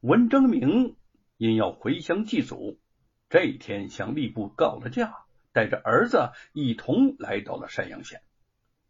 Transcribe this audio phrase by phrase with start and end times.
[0.00, 0.96] 文征明
[1.36, 2.78] 因要回乡祭祖，
[3.28, 5.12] 这一天向吏部告了假，
[5.52, 8.22] 带着儿子一同来到了山阳县。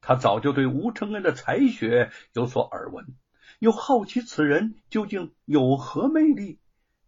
[0.00, 3.04] 他早就对吴承恩的才学有所耳闻，
[3.58, 6.58] 又好奇此人究竟有何魅力，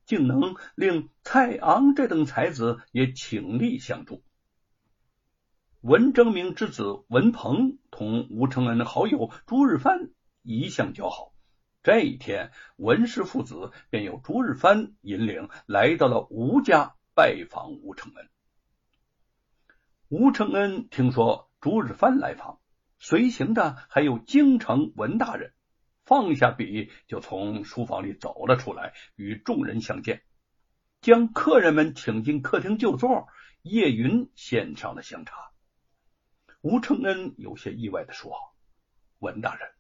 [0.04, 4.22] 竟能令蔡昂这等才子也倾力相助。
[5.80, 10.10] 文征明之子文鹏同吴承恩的好友朱日藩
[10.42, 11.32] 一向交好，
[11.87, 18.29] 这一天，文氏父子便由朱日藩引领来到了吴家拜访吴承恩。
[20.09, 22.59] 吴承恩听说朱日藩来访。
[22.98, 25.52] 随行的还有京城文大人，
[26.05, 30.24] 放下笔就从书房里走了出来，与众人相见，
[31.01, 33.29] 将客人们请进客厅就座。
[33.62, 35.52] 叶云献上了香茶。
[36.62, 38.32] 吴承恩有些意外的说
[39.21, 39.71] ：“文大人，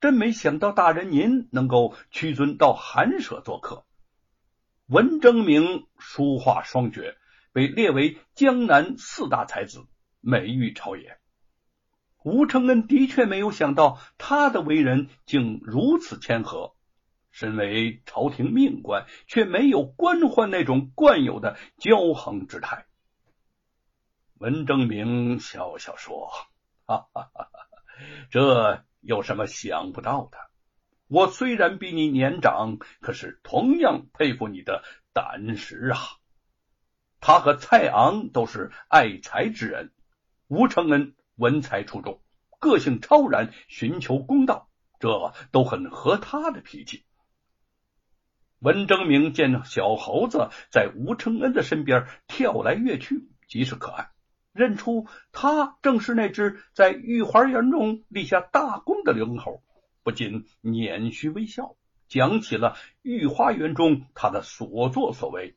[0.00, 3.84] 真没想到大人您能够屈尊到寒舍做客。”
[4.86, 7.16] 文征明书画双绝，
[7.52, 9.86] 被列为江南四大才子，
[10.20, 11.18] 美誉朝野。
[12.24, 16.74] 吴承恩的确没有想到，他的为人竟如此谦和。
[17.30, 22.86] 身为朝廷命官，却没有官宦那种惯有的骄横之态。
[24.38, 26.30] 文征明笑笑说
[26.86, 27.50] ：“哈哈哈哈，
[28.30, 30.38] 这有什么想不到的？
[31.06, 34.82] 我虽然比你年长，可是同样佩服你的
[35.12, 35.98] 胆识啊！
[37.20, 39.92] 他和蔡昂都是爱才之人，
[40.46, 42.20] 吴承恩。”文才出众，
[42.58, 47.04] 个性超然，寻求公道，这都很合他的脾气。
[48.58, 54.10] 文征明见小猴子在吴承恩的身边跳来跃去，极是可爱，
[54.52, 59.62] 认出他正是那只在御花园中立下大功的灵猴，
[60.02, 61.76] 不禁捻须微笑，
[62.08, 65.56] 讲起了御花园中他的所作所为。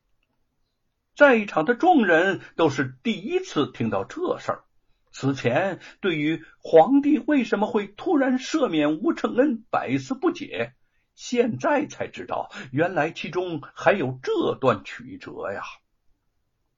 [1.15, 4.63] 在场的众人都是第一次听到这事儿。
[5.13, 10.73] 此前对于皇帝为什么会突然赦免吴承恩百思不解，
[11.15, 15.63] 现在才知道，原来其中还有这段曲折呀！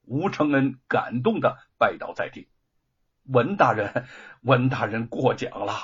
[0.06, 2.48] 吴承恩感动的拜倒在地
[3.24, 4.06] ：“文大人，
[4.42, 5.74] 文大人过奖了。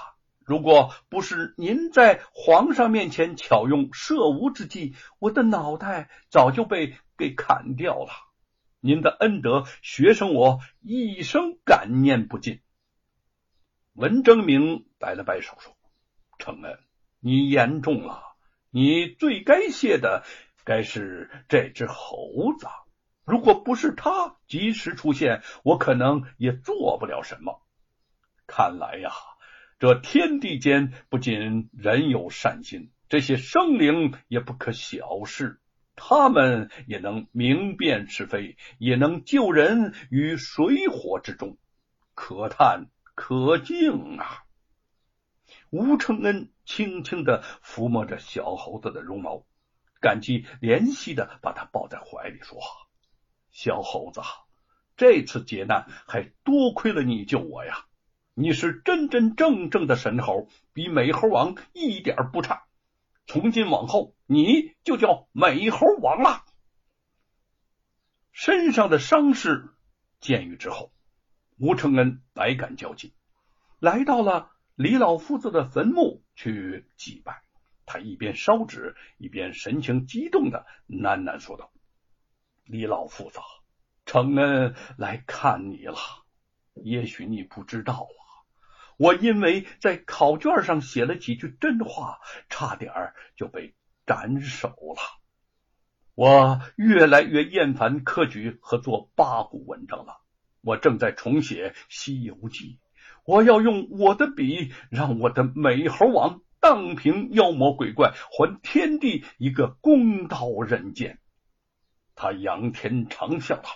[0.45, 8.11] 如果不是您在皇上面前巧用赦吴之计，我的脑袋早就被给砍掉了。”
[8.83, 12.63] 您的恩德，学生我一生感念不尽。
[13.93, 15.77] 文征明摆了摆手说
[16.39, 16.79] ：“承恩，
[17.21, 18.23] 你言重了。
[18.71, 20.25] 你最该谢的，
[20.65, 22.67] 该是这只猴子。
[23.25, 27.63] 如果不是他及时出现，我可能也做不了什么。
[28.47, 29.11] 看来呀，
[29.79, 35.61] 这天地间不仅人有善心，这些生灵也不可小视。”
[36.03, 41.59] 他们也能明辨是非，也能救人于水火之中，
[42.15, 44.45] 可叹可敬啊！
[45.69, 49.45] 吴承恩轻轻的抚摸着小猴子的绒毛，
[50.01, 52.59] 感激怜惜的把他抱在怀里说
[53.51, 54.21] ：“小猴子，
[54.97, 57.87] 这次劫难还多亏了你救我呀！
[58.35, 62.65] 你是真真正正的神猴，比美猴王一点不差。”
[63.27, 66.45] 从今往后，你就叫美猴王了。
[68.33, 69.69] 身上的伤势
[70.21, 70.93] 见愈之后，
[71.59, 73.13] 吴承恩百感交集，
[73.79, 77.43] 来到了李老夫子的坟墓去祭拜。
[77.87, 81.71] 他一边烧纸，一边神情激动的喃喃说道
[82.71, 83.41] ：“李老夫子，
[84.07, 85.99] 承恩来看你了。
[86.75, 88.19] 也许你不知道啊。”
[88.97, 92.19] 我因为在考卷上写了几句真话，
[92.51, 92.93] 差点
[93.35, 95.01] 就被斩首了。
[96.15, 100.21] 我越来越厌烦科举和做八股文章了。
[100.61, 102.65] 我正在重写《西游记》，
[103.25, 111.19] 我要用我的笔，让我的美猴王荡平妖魔鬼怪，还天地一个公道人间。
[112.21, 113.71] 他仰天长啸道。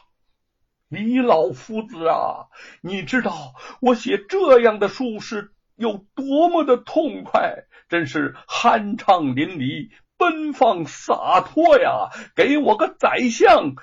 [0.88, 2.52] 李老夫子啊，
[2.82, 12.10] 你知道我写这样的书是有多么的痛快，真是酣畅淋漓、奔放洒脱呀！
[12.36, 13.76] 给我个宰相，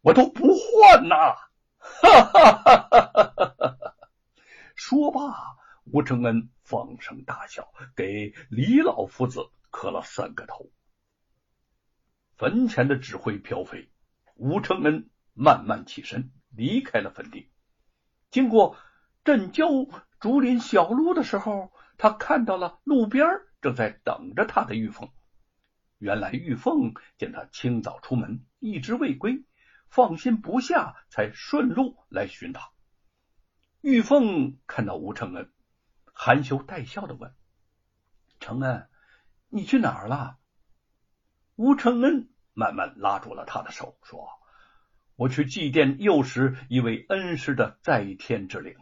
[0.00, 1.36] 我都不换呐！
[1.78, 3.76] 哈哈哈哈哈！
[4.74, 5.20] 说罢，
[5.84, 10.68] 吴承恩放声大笑，给李老夫子磕了三个头。
[12.36, 13.88] 坟前的纸灰飘飞，
[14.38, 16.30] 吴承恩慢慢起身。
[16.50, 17.50] 离开了坟地，
[18.30, 18.76] 经过
[19.22, 19.68] 镇郊
[20.18, 23.28] 竹林小路的时候，他看到了路边
[23.60, 25.08] 正在等着他的玉凤。
[25.98, 29.44] 原来玉凤见他清早出门，一直未归，
[29.88, 32.70] 放心不下，才顺路来寻他。
[33.82, 35.52] 玉凤看到吴承恩，
[36.12, 37.32] 含羞带笑的问
[38.40, 38.88] ：“承恩，
[39.48, 40.38] 你去哪儿了？”
[41.54, 44.28] 吴承恩慢慢拉住了他的手，说
[45.14, 48.74] ：“我去祭奠幼时一位恩师的在天之灵。”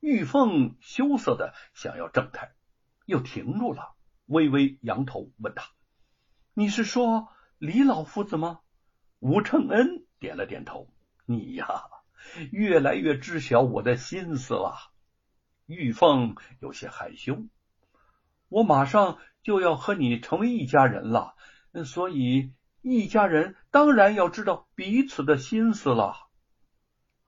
[0.00, 2.50] 玉凤羞涩的想要挣开，
[3.06, 3.94] 又停住了，
[4.26, 5.70] 微微扬头问他
[6.54, 7.28] ：“你是说
[7.58, 8.58] 李老夫子吗？”
[9.20, 10.92] 吴承恩点了点头
[11.24, 11.66] ：“你呀。”
[12.50, 14.74] 越来越知晓我的心思了，
[15.66, 17.44] 玉凤有些害羞。
[18.48, 21.36] 我马上就要和你成为一家人了，
[21.86, 22.52] 所以
[22.90, 26.16] 一家人当然要知道彼此的心思了。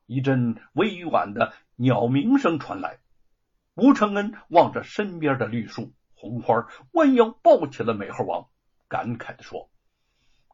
[0.07, 2.99] 一阵委婉的鸟鸣声传来，
[3.75, 8.49] 吴承恩望着身边的绿树红花，弯腰抱起了美猴王，
[8.89, 9.71] 感慨的说：“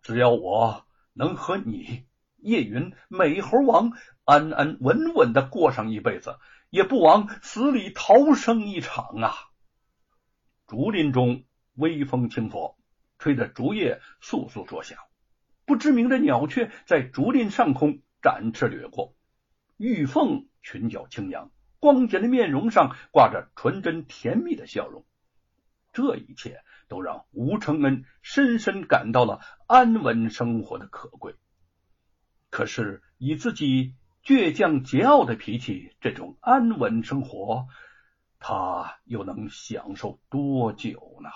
[0.03, 2.05] 只要我能和你。”
[2.37, 3.93] 叶云美猴王
[4.25, 6.39] 安安稳稳的过上一辈子，
[6.71, 9.35] 也不枉死里逃生一场啊！
[10.69, 11.45] 竹林中
[11.75, 12.77] 微风轻拂，
[13.27, 15.01] 吹得竹叶簌簌作响。
[15.65, 19.17] 不知名的鸟雀在竹林上空展翅掠过，
[19.77, 21.51] 玉凤裙角轻扬，
[21.81, 25.05] 光洁的面容上挂着纯真甜蜜的笑容。
[25.93, 31.35] 这一切都让吴承恩深深感到了安稳生活的可贵。
[32.49, 37.67] 可是，以自己倔强桀骜的脾气，这种安稳生活，
[38.39, 41.31] 他又能享受多久呢？